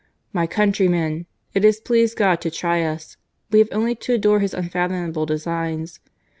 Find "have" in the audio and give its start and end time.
3.59-3.69